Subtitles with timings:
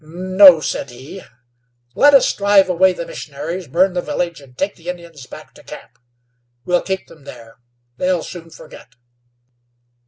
[0.03, 1.21] "No," said he;
[1.93, 5.63] "let us drive away the missionaries, burn the village, and take the Indians back to
[5.63, 5.99] camp.
[6.65, 7.57] We'll keep them there;
[7.97, 8.95] they'll soon forget."